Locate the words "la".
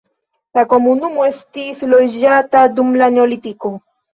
0.59-0.63, 3.03-3.13